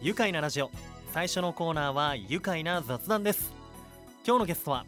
[0.00, 0.70] 愉快なラジオ。
[1.12, 3.52] 最初のコーナーは愉快な雑談です。
[4.24, 4.86] 今日のゲストは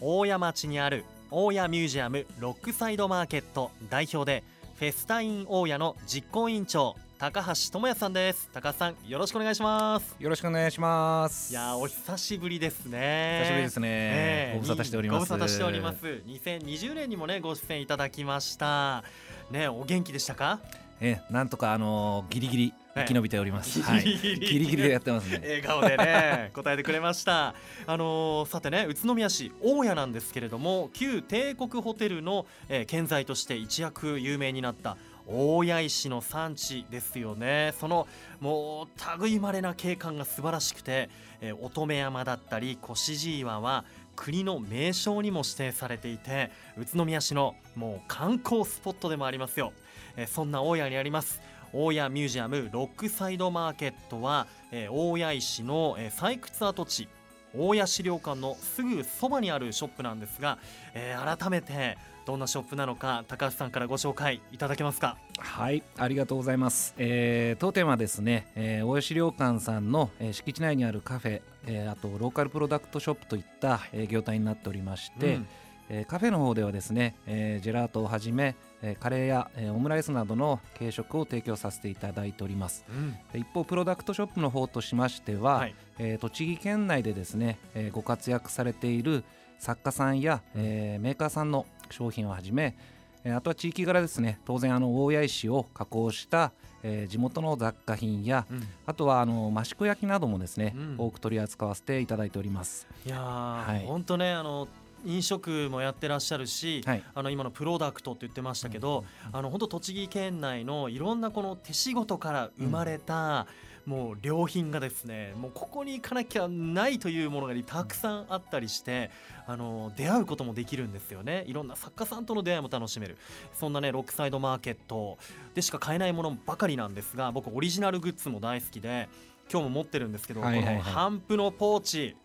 [0.00, 4.44] 大谷町にある大谷ミュージアムロックサイドマーケット代表で
[4.78, 8.48] フェスタイン大谷の実行委員長高橋智也さんです。
[8.52, 10.14] 高橋さんよろしくお願いします。
[10.20, 11.52] よろしくお願いします。
[11.52, 13.40] いやお久しぶりですね。
[13.42, 14.52] 久しぶりですね、え。
[14.54, 15.28] ー、ご無沙汰しております。
[15.28, 16.22] ご無沙汰しております。
[16.28, 19.02] 2020年にもねご出演いただきました。
[19.50, 20.60] ねお元気でしたか？
[21.00, 23.82] えー、なんとかあのー、ギリギリ生き延びております。
[23.82, 25.40] はい、ギリギリでやってますね。
[25.42, 27.54] 笑顔でね 答えてくれました。
[27.86, 34.96] あのー、さてね宇都宮市大谷なんですけれども旧帝国ホテルの、えー、建材として一躍有名になった
[35.26, 38.06] 大谷石の産地ですよねその
[38.40, 41.08] もう類まれな景観が素晴らしくて、
[41.40, 43.84] えー、乙女山だったり越路岩は
[44.16, 49.72] 国の名勝にも指定されていて宇都宮市のもう観光スポットでもありますよ、
[50.16, 51.40] えー、そんな大谷にあります
[51.76, 57.08] 大谷ミュージアムロックサイドマーケットは、えー、大谷石の、えー、採掘跡地
[57.52, 60.58] 大谷資料館のすぐそばにあるショップなんですが、
[60.94, 65.16] えー、改めてどんなショップなのか高橋さんからご紹介いただけますか？
[65.36, 75.48] はいありがとうございます、えー、当店はですね、えー、大谷資料館さんの、えー、敷地内にあるカフェ、えー、あとローカルプロダクトショップといった、えー、業態になっておりまして、うん。
[75.90, 89.24] えー、カフェの方ではですね、えー、ジェラートをはじめ、えー、カレーや、えー、オムライスなどの軽食を提供させていただいております、うん、一方プロダクトショップの方としましては、はい、えー、栃木県内でですね、えー、ご活躍されている
[89.58, 92.76] 作家さんや、えー、メーカーさんの商品をはじめ、
[93.24, 102.86] えー、あとは地域柄ですね当然あの大谷石を加工した、えー、地元の雑貨品や、うん、あとはあの益子焼などもですね、うん、多く取り扱わせていただいております。
[103.06, 104.68] いやはい、本当ねあの
[105.04, 113.46] 飲食もやってらっしゃるし、はい、あの今のプロダクトって言ってましたけど、うん、あの本当栃木県内のいろんなこの手仕事から生まれた、
[113.86, 119.10] うん、もう良品がですねもうここに行かなきゃないというものがたくさんあったりして、
[119.46, 121.44] あの出会うこともできるんですよね。
[121.46, 123.16] いろんな作家さんとの出会いも楽しめる。
[123.52, 125.18] そんなねロックサイドマーケット。
[125.54, 129.08] でしか買えないものばかりなんですが僕オリジナルグッズも大好きで
[129.50, 132.16] 今日も持ってるんですけど、はいはいはい、このハンプのポーチ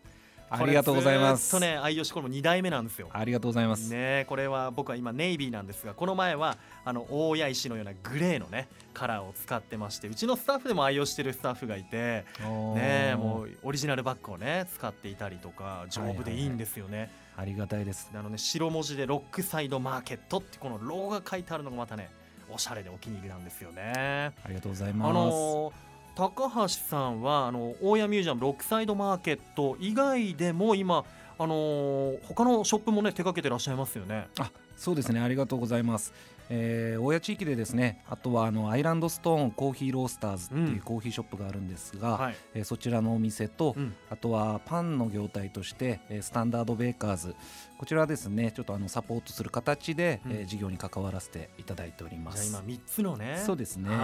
[0.49, 1.51] ありがとうございます。
[1.51, 3.09] とね愛用しこれも2代目なんですよ。
[3.11, 3.89] ありがとうございます。
[3.89, 12.25] ねこれは僕は今ネイビーなんですがこの前はあの大谷石のようなグレーのねカラーを使ってましてうちのスタッフでも愛用してるスタッフがいて
[12.75, 18.11] ねもうオリジナルバッグをね使っていたりとか丈夫でいいんですよね、はいはいはい、ありがたいです。
[18.13, 22.09] あのね白文字でロックサイドマーケットってこのロゴが書いてあるのがまたね
[22.51, 24.33] おしゃれでお気に入りなんですよね。
[24.43, 25.09] ありがとうございます。
[25.09, 31.05] あのー高橋さんはあの大谷ミュージアムロックサイドマーケット以外でも今
[31.37, 34.27] あのー、他のショップもね手掛けてらっしゃいますよね。
[34.39, 36.13] あそうですねありがとうございます。
[36.49, 47.35] えー、大谷地域でですねあとはあのアイランドストーンコーヒーロースターズっていうコーヒーショップがあるんですが、うんはい、えー、そちらのお店と、うん、あとはパンの業態として、えー、スタンダードベーカーズ。
[47.77, 52.49] こちらですねちょっとあのサポートする形で、うん、えー、事業に関わらせていただいております。
[52.49, 53.89] 今3つのねそうですね。
[53.89, 53.95] は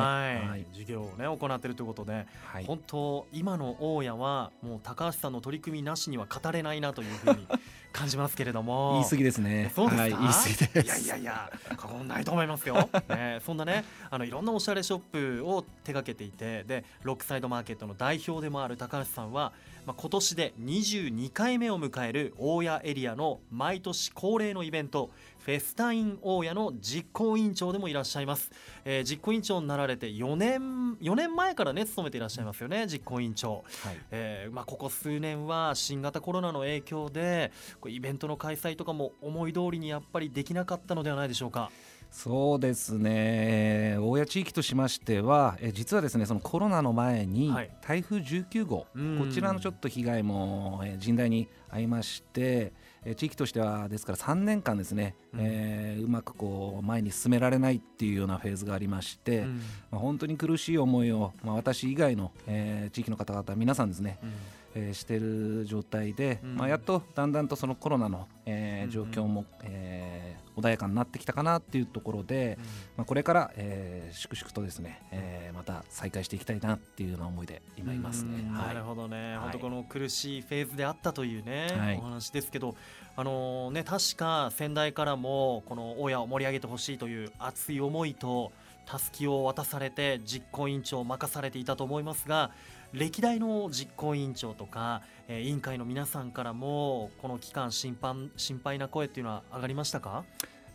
[0.46, 0.48] い。
[0.48, 7.48] はい、事業をね行っているということで、はい、本当今の大家はもう高橋さんの取り組みなしには語れないなというふうに
[7.96, 8.94] 感じますけれども。
[8.96, 9.72] 言い過ぎですね。
[9.74, 11.06] そうですか、はい、言い過ぎです。
[11.06, 15.00] いやいやいや過言ないと思いますよ、ね、そんなねあのいろんなおしゃれショッ
[15.40, 19.54] プを手掛けていてでロックサイドマーケットの代表でもある高橋さんは、
[19.86, 28.52] まあ、今年で22回目を迎える大谷エリアの毎年恒例のイベントフェスタイン大谷の実行委員長でもいらっしゃいます、
[28.84, 33.64] えー、実行委員長になられて4年4年前からね務めていらっしゃいますよね実行委員長、はい、
[34.10, 37.52] えー、まあ、ここ数年は新型コロナの影響で
[37.88, 41.70] イベントの開催とかも思い通りにやっぱりできなかったのではないでしょうか。
[42.12, 43.98] そうですね。
[44.00, 48.86] 大谷地域としましてはえ実はですねそのコロナの前に台風19号、はい、
[49.20, 52.72] こちらのちょっと被害もえ甚大に遭いまして
[53.06, 55.40] え地域としてはですから3年間ですね、うん。
[55.42, 59.62] えー、うまくこう前に進められないっていうようなフェーズがありまして、うん、
[59.92, 64.32] まあ、本当に苦しい思いを、まあ、私以外の、えー、地域の方々皆さんですね、うん。
[64.76, 70.25] えー、してる状態で、うん、まあ、やっとだんだんとそのコロナの、えー、状況も、うん、えー、
[70.58, 72.64] 穏やかになってきたかなっていうところで、うん、
[72.98, 78.50] まあ、これから、えー、粛々とですね、えー、また再開していきたいなっていうような思いで今いますね。
[78.52, 82.76] はい、なるほどね、はい、本当この苦しいフェーズであったというね、はい、お話ですけど、
[83.16, 88.52] あのー、ね、確か先代からもこの大家を盛り上げてほしいという熱い思いと
[88.86, 92.52] たすきを渡されて実行委員長を任されていたと思いますが
[92.94, 100.24] 歴代の実行委員長とか、えー、委員会の皆さんからもこの期間心配心配な声っていうのは上がりましたか？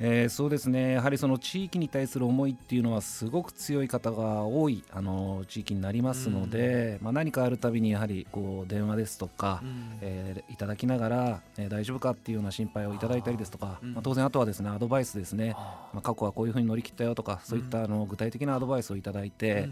[0.02, 0.92] えー、そうですね。
[0.92, 19.68] やはりその地域に対する思いっていうのはすごく強い方が多いあの地域になりますので、うん、まあ、何かあるたびにやはりこう電話ですとか、うん、えー、いただきながら、えー、大丈夫かっていうような心配をいただいたりですとか、まあ、当然あとはですねアドバイスですね、まあ、過去はこういうふうに乗り切ったよとかそういったあの具体的なアドバイスをいただいて、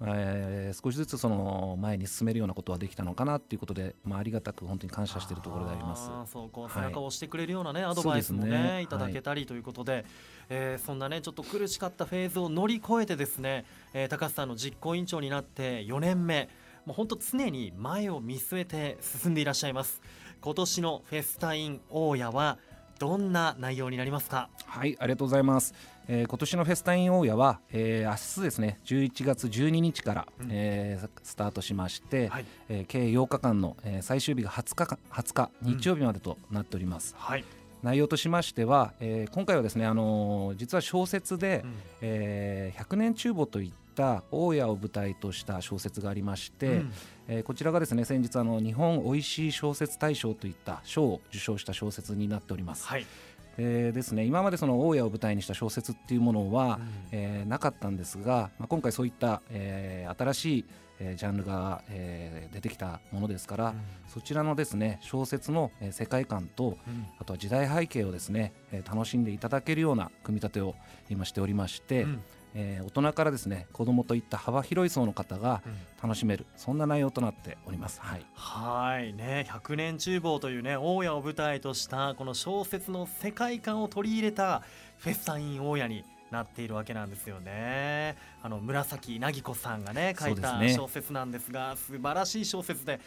[0.00, 6.10] えー、少しずつその前に進めるようなことはできたのかなということで、まあ、ありがたく本当に感謝しているところであります。
[6.30, 8.86] そうこう背中を押してくれるようなね、はい、アドバイスもね、ね、い。
[8.86, 10.04] ただけたりということで、はい、
[10.50, 16.48] えー、そんなねちょっと苦しかったフェーズを乗り越えてですね、えー、高橋さんの実行委員長になって4年目
[16.86, 20.00] もう本当常に前を見据えて進んでいらっしゃいます。
[20.40, 22.58] 今年のフェスタイン大家は
[22.98, 24.48] どんな内容になりますか？
[24.66, 25.74] はいありがとうございます。
[26.08, 37.14] えー、今年のフェスタイン大家は、えー、明日ですね11月12日から、うん、えー、スタートしまして、はい、えー、計8日間の、えー、最終日が20日 ,20 日日曜日までとなっております。
[37.18, 37.44] うん、はい。
[37.82, 46.92] 内容としましては、えー、今回はですね、あのー、実は小説で、うん、えー、100年厨房といった大家を舞台とした小説がありまして、うん、
[47.26, 52.86] えー、こちらがですね先日あの日本おいしい小説大賞といった賞を受賞した小説になっております。
[52.86, 53.06] はい。
[53.60, 60.64] えー、ですね今までその大家を舞台にした小説っていうものは、うん、えー、なかったんですが、まあ、今回そういった、えー、新しい、
[61.00, 63.74] えー、ジャンルが、えー、出てきたものですから、うん、
[64.06, 70.76] そちらのですね小説の、えー、世界観と、うん、あとは時代背景をですね、えー、楽しんでいただけるような組み立てを
[71.10, 72.22] 今しておりまして、うん
[72.60, 75.62] えー、大人からですね子供といった幅広い層の方が
[76.02, 78.00] 楽しめる、うん、そんな内容となっております。
[78.00, 78.26] はい。
[78.34, 79.46] はいね。
[79.48, 84.64] 100年厨房というね大家を舞台としたこの小説の世界観を取り入れた
[84.98, 88.16] フェスタイン大家になっているわけなんですよね。
[88.42, 93.00] あの紫凪子さんがね書いた小説なんですが素晴らしい小説で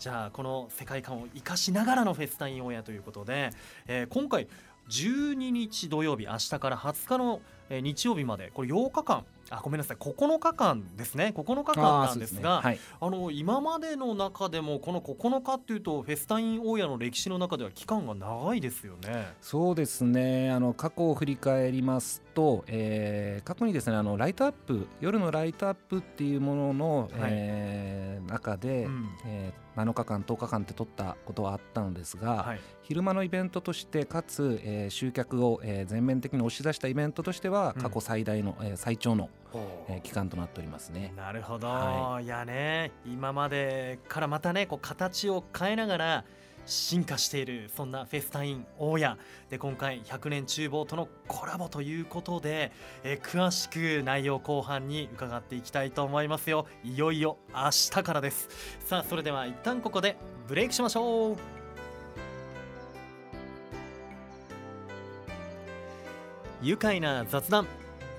[0.00, 3.50] じゃあこの世界観を生かしながらのフェスタイン大家ということで、
[3.86, 4.48] えー、今回
[4.88, 9.96] 12日土曜日明日から20日の、日曜日までこれ8日間あごめんなさい。
[9.96, 11.32] 9日間ですね。
[11.36, 12.68] 9日間なんですがあ、ね。
[12.68, 19.34] はい、あの今までの中でもこの9日っていうとフェスタイン大家の歴史の中では期間が長いですよね。
[19.40, 20.50] そうですね。
[20.50, 39.28] あの過去を振り返りますと、えー、過去にですねあのライトアップ夜のライトアップっていうものの、はい、えー、中で、うん、えー7日間10日間って取ったことはあったのですが、はい、昼間のイベントとしてかつ、えー、集客を、えー、全面的に押し出したイベントとしては過去最大の、うん、えー、最長の、
[39.88, 41.12] えー、期間となっておりますね。
[41.16, 46.24] なるほど、はい、いやね今までからまたねこう形を変えながら
[46.66, 49.16] 進化しているそんなフェスタイン大家。
[49.50, 52.72] で今回100年厨房とのコラボということで、
[53.04, 56.66] えー、詳しく内容後半に伺っていきたいと思いますよ。
[56.82, 58.48] いよいよ明日からです。
[58.80, 60.16] さあそれでは一旦ここで
[60.48, 61.36] ブレイクしましょう。
[66.62, 67.66] 愉快な雑談。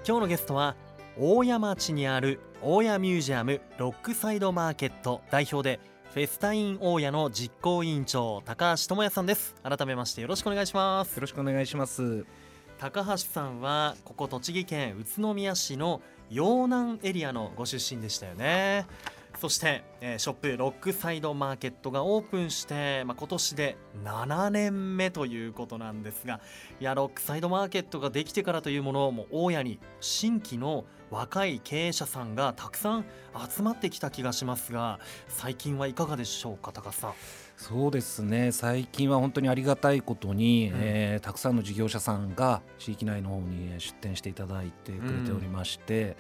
[0.08, 0.78] 今日のゲストは
[1.20, 5.80] 大谷町にある大谷ミュージアムロックサイドマーケット代表で
[6.14, 9.56] フェスタイン大家の実行委員長高橋智也さんです。
[9.64, 11.16] 改めましてよろしくお願いします。
[11.16, 12.24] よろしくお願いします。
[12.78, 18.86] 高橋さんはここ栃木県宇都宮市の陽南エリアのご出身でしたよね
[19.40, 26.40] そして、えー、ショップロックサイドマーケットがオープンして、まあ、今年で7年目ということなんですが
[26.80, 33.06] いやロックサイドマーケットができてからというものもう大家に新規の若い経営者さんがたくさん
[33.50, 37.14] 集まってきた気がしますが最近はいかがでしょうか高さん。
[37.58, 38.52] そうですね。
[38.52, 46.14] 最近は本当にありがたいことに、うん、えー、たくさんの事業者さんが地域内の方に出店していただいてくれておりまして、うん、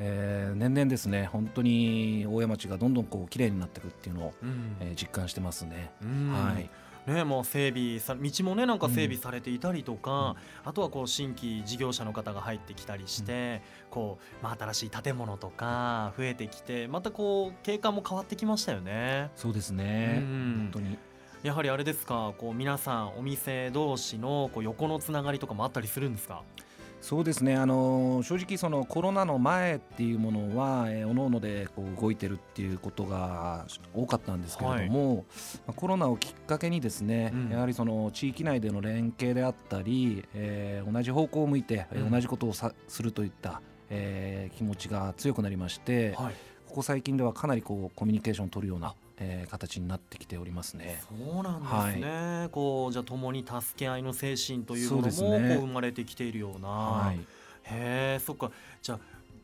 [0.00, 5.92] えー、年々ですね本当に大山町がどんどんこう綺麗になっていくっていうのを、うん、えー、実感してますね。
[6.02, 6.68] はい
[7.06, 19.30] ね、もう整備さ道もねなんか整備されていたりとか、うん、あとはこう新規事業者の方が入ってきたりして、うん、こうまあ、新しい建物とか増えてきてまたこう景観も変わってきましたよね。
[19.34, 20.98] そうですね、うん、本当に。
[21.42, 26.42] やはりあれですかこう皆さんお店同士のこう横のつながりとかもあったりするんですか？
[27.00, 27.56] そうですね。
[27.56, 35.24] あの正直そのコロナの前っていうものは、えー、おのおのでこう動いてるっていうことが多かったんですけれども、はい、
[35.68, 46.34] まコロナをきっかけにですね、うん、やはりその地域内での連携であったり、えー、同じ方向を向いて、うん、同じことをさするといった、えー、気持ちが強くなりまして、はい、
[46.68, 51.02] ここ最近ではかなりこうコミュニケーションを取るようなえー、形になってきておりますね。
[51.08, 52.40] そうなんですね。
[52.40, 56.68] はい、こうじゃあ共に助け合いの精神というものもこう生まれてきているような。
[56.68, 58.50] はい、へえ、そっか。
[58.82, 58.98] じゃあ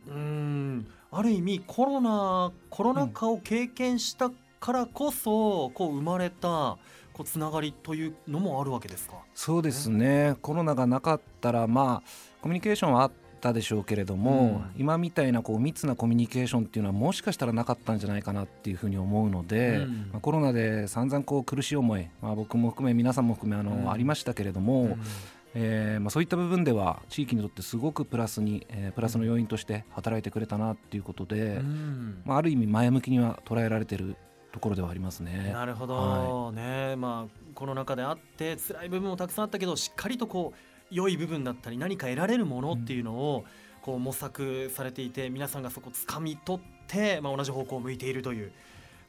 [0.08, 6.78] うんある意味コロナコロナ禍を経験したからこそ、こう生まれた
[7.12, 9.16] こうつながりというのもあるわけですか？
[9.34, 12.08] そうですねコロナがなかったらまあ
[12.40, 13.10] コミュニケーションはあ
[13.46, 24.98] ったでしょうけれども、うん、今みたいなこう密なコミュニケーションっていうのはもしかしたらなかったんじゃないかなっていうふうに思うので、うん、まあ、コロナで散々こう苦しい思い、まあ、僕も含め皆さんも含めあの、うん、ありましたけれども、
[25.54, 31.60] えーまあ、そういった部分では地域にとってすごくプラスに、えー、プラスの要因として働いてくれたなっていうことで、
[32.24, 34.16] まあ、ある意味前向きには捉えられてる
[34.52, 35.50] ところではありますね。
[35.52, 40.58] なるほど、はい、ねまあコロナ禍であって辛い部分もたくさんあったけどしっかりとこう
[40.90, 43.44] 良い部分だったり何か得られるものっていうのを、
[43.86, 48.50] こう模索されていて皆さんがそこを掴み取って、まあ、同じ方向を向いているという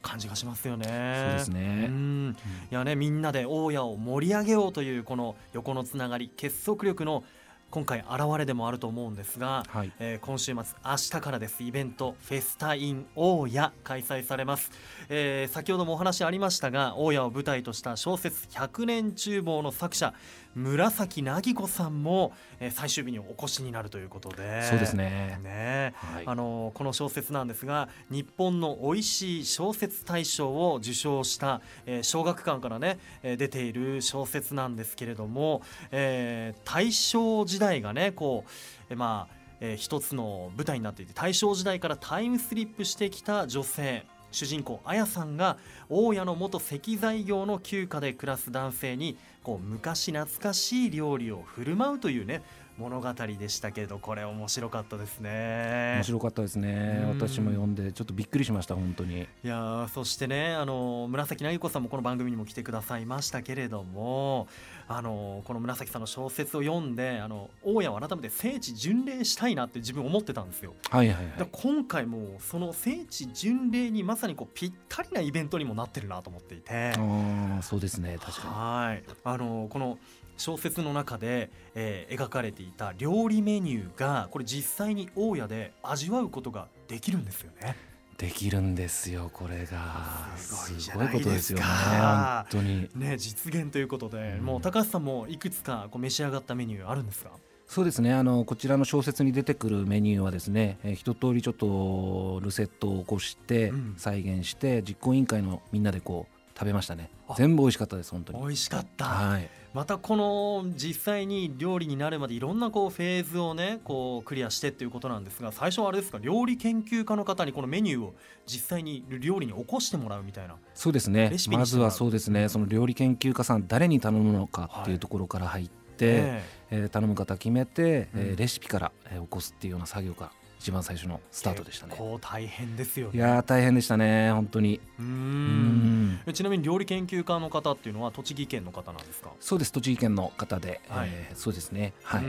[0.02, 0.84] 感じがしますよね。
[0.86, 1.86] そうですね。
[1.88, 2.36] うん、
[2.70, 7.24] いやねみんなで大家を盛り上げようというこの横のつながり結束力の
[7.70, 11.62] 今回現れでもあると思うんですが、はい、えー、今週末明日からです。
[11.62, 14.70] イベントフェスタイン大家開催されます、
[15.10, 20.14] えー、先ほどもお話ありましたが大家を舞台とした小説100年厨房の作者
[20.62, 24.62] 紫凪子さんも、えー、最終日にお越しになるということで。
[24.62, 25.38] そうですね。
[25.42, 38.50] ね、はい、あのこの小説なんですが日本の美味しい小説大賞を受賞した、えー、小学館からね、えー、出ている小説なんですけれども、えー、大正時代がねこう、
[38.90, 45.58] えー、まあえー、一つの舞台になっていて大正時代からタイムスリップしてきた女性主人公あやさんが
[45.88, 52.42] 大家の元石材業の旧家で暮らす男性にこう昔懐かしい料理を振る舞うというね
[52.78, 55.94] 物語でしたけどこれ面白かったですね。
[55.96, 59.22] 面白かったですね、私も読んでちょっとびっくりしました本当に。
[59.22, 64.46] いやそしてねあの紫なぎ子さんもこの番組にも来てくださいましたけれども
[64.86, 70.74] あのこの紫さんの小説を読んであの大家を改めて聖地巡礼したいなって自分思ってたんですよ。
[70.90, 76.94] はいはいはい、今回もその聖地巡礼にまさにこうぴったりなイベントにもなってるなと思っていて。
[76.96, 78.54] あそうですね確かに。
[78.54, 79.02] はい。
[79.24, 79.98] あのこの
[80.38, 87.76] 小説の中で、えー、描かれていた料理メニューがこれ実際に大家で味わうことができるんですよね。
[88.16, 90.30] できるんですよこれが。
[90.36, 92.88] すごいことですよね本当に。
[92.96, 97.30] ね実現ということで、うん、もう高橋さんもいくつかこう召し上がったメニューあるんですか？
[97.68, 107.10] そうですねあのこちらの小説に出てくるメニューはですね、えー、一通りちょっとルセットを起こして再現して、うん、実行委員会のみんなでこう食べましたね。
[107.36, 108.40] 全部美味しかったです本当に。
[108.40, 116.18] 美味しかった、はい、またこの実際に料理になるまでいろんなこうフェーズをねこうクリアしてっていうことなんですが最初はあれですか？
[116.18, 118.14] 料理研究家の方にこのメニューを
[118.46, 121.30] 実際に料理に起こしてもらうみたいなそうですね。
[121.50, 122.48] まずはそうですね。
[122.48, 131.90] その料理研究家さん誰に頼むのかっていうところから入って、はい、えー、頼む方決めて、えー、レシピから、えー、起こすっていうような作業が一番最初のスタートでしたね。
[131.92, 134.80] 結構大変ですよ、ね、いや大変でしたね本当に。
[134.98, 136.20] うん。
[136.32, 139.30] ちなみに料理研究家の方っていうのは栃木県の方なんですか？
[139.40, 141.92] そうです栃木県の方で、はい、えー、そうですね。
[142.02, 142.24] はい。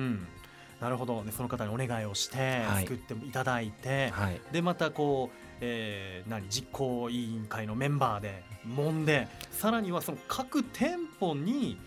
[0.79, 11.77] なるほど、ね、その方にお願いをして作っていただいて、はい、でまたこう、えー、何実行委員会のメンバーで揉んでさらにはその各店舗に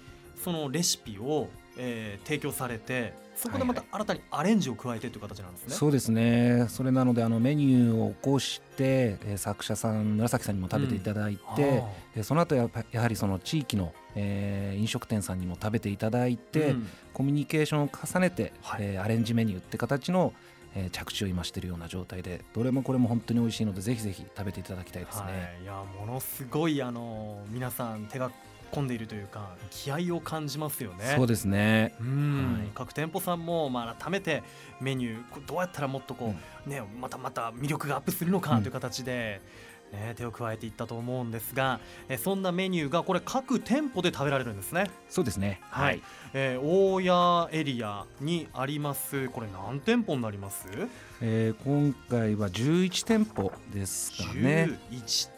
[0.45, 5.65] そのレシピをえー、提供されてそこでまた新たにアレンジを加えてという形なんですね。
[5.67, 6.67] はいはい、そうですね。
[6.69, 11.83] それなのであのメニューを起こして、えー、作者さん紫さんにも食べていただいて、
[12.17, 20.33] うん、その後ややはりその地域の、えー、飲食店さんにも食べていただいて、うん、コミュニケーションを重ねて、はい、えー、アレンジメニューって形の
[20.75, 25.23] えー、着地を今しているような状態でどれもこれも本当に美味しいのでぜひぜひ食べていただきたいですね。
[25.23, 28.31] はい、いやものすごいあの皆さん手が
[28.73, 31.15] 込んでいるというか気合を感じますよね。
[31.17, 31.95] そうですね。
[32.01, 34.43] うん、はい、各店舗さんもまあ改めて
[34.81, 36.29] メニューどうやったらもっとこう、
[36.67, 39.41] うん、ねまたまた魅力がアップするのかという形で。
[39.93, 44.91] ね、手を加えていったと思うんですが、えそんなメニューがこれ各店舗で食べられるんですね。
[45.09, 45.61] そうですね。
[45.71, 45.85] はい。
[45.85, 46.03] はい、
[46.35, 49.29] えー、大谷エリアにあります。
[49.29, 50.67] これ何店舗になります？
[51.21, 54.71] えー、今回は11店舗ですかね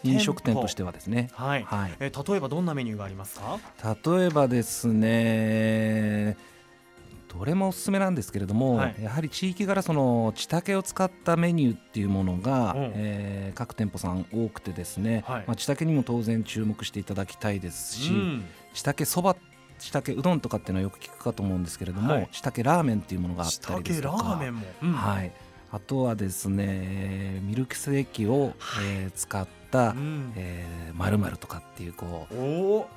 [0.03, 3.59] 飲食店としてはですねはい、はい、えー、例えばどんなメニューがありますか？
[3.83, 6.39] 例えばですね
[7.37, 19.37] どれもおすすめなんですけれども、はい、やはり地域柄その地竹を使ったメニューっていうものが、うん、えー、各店舗さん多くてですね、はい、まあ、地竹にも当然注目していただきたいですし、うん、地竹そば
[19.79, 25.33] 地竹うどんとかっていうのはよく聞くかと思うんですけれども、はい、地竹ラーメンっていうものがあったりですとかラーメンも、うん、はい。
[25.73, 32.27] あとはですねミルクセーキを、えー、使った、うん、えー、〇〇とかっていうこ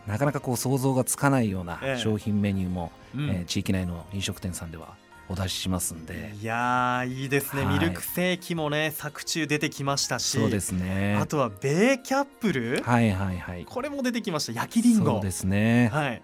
[0.05, 4.95] うなかなかこう想像がつかないような商品メニューも、えー、地域内の飲食店さんでは
[5.29, 6.33] お出ししますんで。
[6.41, 10.37] いやいいですね、はい、ミルクセーキもね作中出てきましたし。
[10.37, 11.17] そうですね。
[11.19, 12.81] あとはベーキャップル？
[12.83, 13.65] はいはいはい。
[13.65, 14.53] これも出てきました。
[14.53, 15.89] 焼きりんごそうですね。
[15.91, 16.21] はい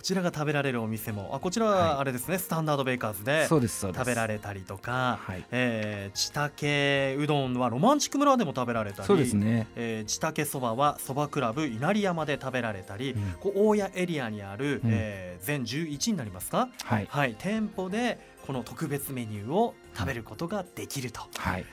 [0.00, 1.28] こちらが食べられるお店も。
[1.34, 21.64] あこちらはあれですね、はい、スタンダードベーカーズで食べられたりとか、はい、えー、ちたけうどんはロマンチック村でも食べられたりそうですね、えー、ちたけそばはそばクラブ稲荷山で食べられたり、うん、こう大谷エリアにある、うん、えー、全11になりますか、はい、はい、店舗でこの特別メニューを食べることができると、はい、い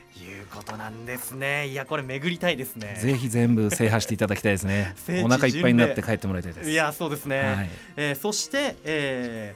[0.41, 1.67] うことなんですね。
[1.67, 2.97] いやこれ巡りたいですね。
[2.99, 4.95] ぜひ全部制覇していただきたいですね。
[5.23, 6.69] お腹いっぱいになって帰ってもらいたいです。
[6.69, 7.39] いやそうですね。
[7.41, 9.55] はい、えー、そして、え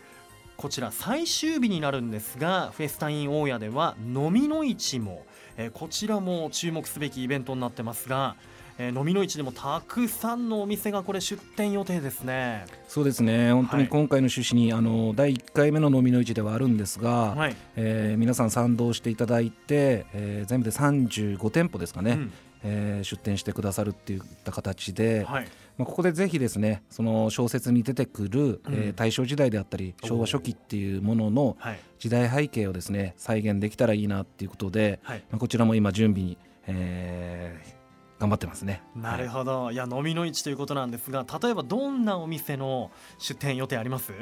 [0.57, 5.25] ー、こちら最終日になるんですがフェスタイン大家では飲みの市も、
[5.57, 8.35] えー、こちらも注目すべきイベントになってますが
[8.83, 12.65] えー、飲みの市でもたくさんのお店がこれ出店予定ですね。
[12.87, 13.53] そうですね。
[13.53, 22.33] 本当に今回の趣旨に、はい、あの第1回目の飲みの市ではあるんですが、はい、えー、皆さん賛同していただいて、えー、全部で35店舗ですかね、うん、
[22.63, 25.47] えー、出店してくださるっていった形で、はい、
[25.77, 31.55] まあ、ここでぜひですねその小説に出てくる、うん、えー、大正時代であったり昭和初期っていうものの
[31.99, 37.80] 時代背景をですね再現できたらいいなっていうことで、はい、まあ、こちらも今準備に、えー、
[38.21, 38.83] 頑張ってますね。
[38.95, 44.13] なるほど、はい、いや飲みの市ということなんですが例えばどんなお店の出店予定あります？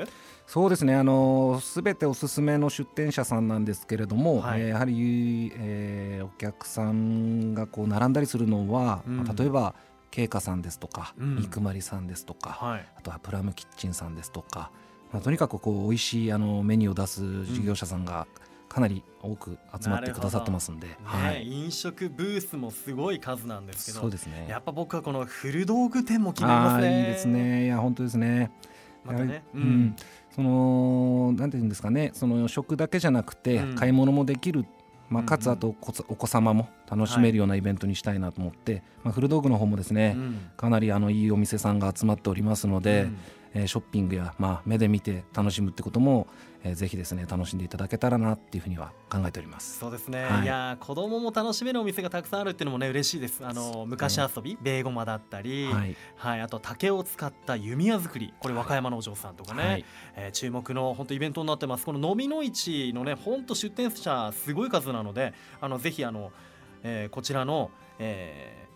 [0.47, 0.95] そうですね。
[0.95, 9.75] あのすべておすすめの出店者さんなんですけれども、はい、えー、やはり、えー、お客さんがこう並んだりするのは、うん、まあ、例えば
[10.11, 14.71] 慶華さんですとか、うん、肉まりさんですとか、はい、あとはプラムキッチンさんですとか、
[15.11, 24.45] まあ、とにかくこう美味しいあのメニューを出す事業者さんが、うんかなり多く集まってくださってますんで、ねはい、飲食ブースもすごい数なんですけどそうですね。
[24.47, 26.99] やっぱ僕はこの古道具店も気になりますね。
[26.99, 27.65] いいですね。
[27.65, 28.51] いや本当ですね。
[29.03, 29.95] またね、うん、うん、
[30.33, 32.11] そのなんていうんですかね。
[32.13, 34.65] その食だけじゃなくて買い物もできる、
[35.09, 35.75] まあ、かつあと
[36.07, 43.17] お子様も楽しめるようなイベントにしたいなと思って、はい、まあ、古道具の方もですね、うん、かなりあのいいお店さんが集まっておりますので、うん
[43.53, 46.27] えー、ショッピングや、まあ、目で見て楽しむってことも、
[46.63, 49.79] えー、ぜひですね楽しんでいただけたらなっていうふうには考えております。
[49.79, 53.45] そうですね、はい、いや子供も楽しめるお店がたくさんあるっていうのもね嬉しいです。
[53.45, 59.85] あの昔遊びベーゴマだったり、はい、はい、あと竹を使った弓矢作りこれ和歌山のお嬢さんとかね、はい、
[60.15, 61.85] えー、注目の本当イベントになってます。
[61.85, 66.31] この飲みの市のね本当出店者すごい数なのであのぜひあの、
[66.83, 68.68] えー、こちらの、えー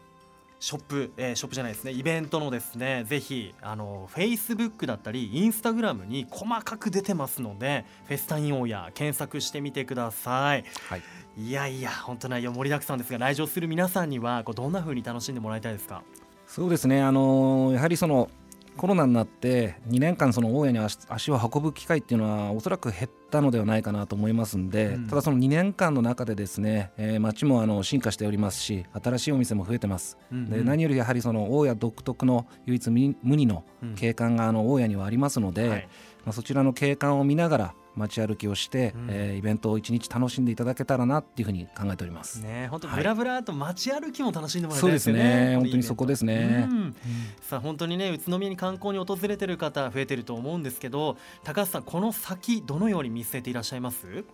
[0.63, 1.91] ショップ、えー、ショップじゃないですね。
[1.91, 11.01] イベントのですねぜひあのフェイスブックだったりインスタグラムに細かく出てますのでフェスタインオーヤー検索してみてください、はい、
[11.37, 16.01] いやいや本当内容盛りだくさんですが来場する皆さんにはこうどんな風に楽しんでもらいたいですか？
[16.47, 17.01] そうですね。
[17.01, 18.29] あのー、やはりその
[18.77, 33.63] コロナになって2年間その大家に足を運ぶ機会っていうのはおそらく減ったのではないかなと思いますんで、うん、ただその2年間の中でですね、えー、街もあの進化しておりますし新しいお店も増えてます、うんうん、で何よりやはりその大家独特の唯一無二の
[33.95, 35.87] 景観があの大家にはありますので、うんはい、
[36.25, 42.41] まあ、そちらの景観を見ながら街歩きをして、うん、えー、イベントを一日楽しんでいただけたらなっていうふうに考えております。
[42.41, 45.13] ね、本当ブラブラと街歩きも楽しんでもらいたいですね。
[45.13, 46.67] そうですね、本当にそこですね。
[46.69, 46.95] うん、
[47.41, 54.25] さあ本当にね宇都宮に観光に訪れてる方増えてると思うんですけど、高橋さんこの先どのように見据えていらっしゃいます？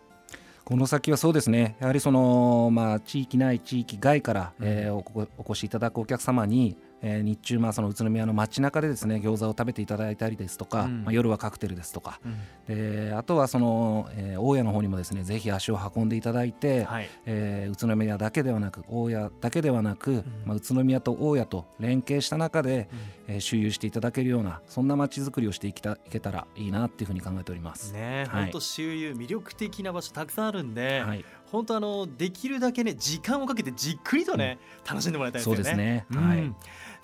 [0.66, 22.90] この先はそうですねやはりその、まあ、地域内地域外から、えー、おお越しいただくお客様にえー、日中まあその宇都宮の街中でですね餃子を食べていただいたりですとか、うん、まあ、夜はカクテルですとか、うん、であとはその、えー、大家の方にもですねぜひ足を運んでいただいて、はい、えー、宇都宮だけではなく大家だけではなく、うん、まあ、宇都宮と大家と連携した中で、
[23.28, 27.94] うん、えー、周遊していただけるようなそんな街づくりをしていきたいけたらいいなっていうふうに考えております。
[27.94, 35.58] ね、本、当、周遊魅力的な場所たくさんあるんで、はい、本当あのできるだけね時間をかけてじっくりとね、楽しんでもらいたいですよね。
[35.58, 36.06] そうですね。
[36.12, 36.54] はい。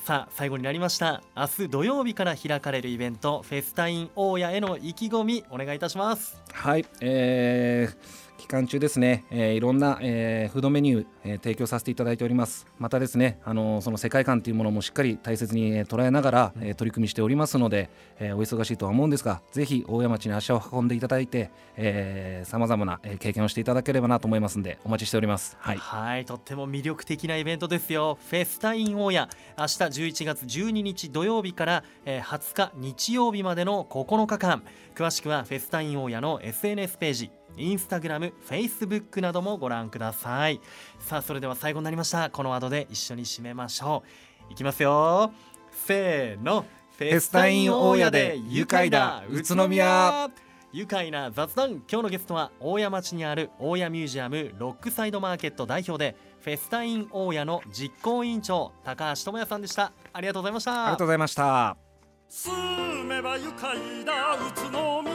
[0.06, 12.68] さあ最後になりました明日土曜日から開かれるイベントフェスタイン大家への意気込みお願いいたしますはい、えー期間中ですね、えー、いろんな、えー、フードメニュー、えー、提供させていただいております。
[12.78, 21.50] またですねあのその世界観というものもしっかり大切に、えー、捉えながら、えー、取り組みしておりますので、えー、お忙しいとは思うんですがぜひ大谷町に足を運んでいただいて
[22.44, 25.58] さまざまな、えー、経験をしていただければなと思いますのでお待ちしております。
[25.60, 28.20] はい、はい、とっても魅力的なイベントですよ。
[28.30, 34.62] フェスタイン大谷明日11月12日土曜日から、えー、20日日曜日までの9日間。
[34.94, 37.32] 詳しくはフェスタイン大谷の SNS ページ。
[37.58, 40.60] インスタグラム、フェイスブックなどもご覧ください。
[41.00, 42.30] さあそれでは最後になりました。
[42.30, 44.04] このワードで一緒に締めましょ
[44.50, 44.54] う。
[44.54, 45.32] いきますよ。
[45.72, 46.66] せーの。
[46.98, 49.24] フェスタイン大家で愉快だ。
[49.30, 50.30] 宇都宮。
[50.72, 51.84] 愉快な雑談。
[51.90, 59.94] 今日のゲストは大谷町にある大谷ミュージアムロックサイドマーケット代表でフェスタイン大谷の実行委員長高橋智也さんでした。
[60.12, 60.84] ありがとうございました。
[60.84, 61.78] ありがとうございました。
[62.28, 65.15] 住めば愉快な宇都宮